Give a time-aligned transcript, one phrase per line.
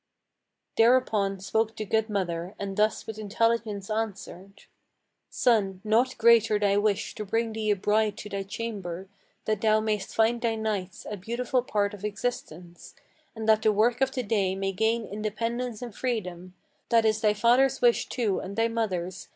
[0.77, 4.63] Thereupon spoke the good mother, and thus with intelligence answered:
[5.29, 9.09] "Son, not greater thy wish to bring thee a bride to thy chamber,
[9.45, 12.95] That thou mayst find thy nights a beautiful part of existence,
[13.35, 16.55] And that the work of the day may gain independence and freedom,
[16.89, 19.27] Than is thy father's wish too, and thy mother's.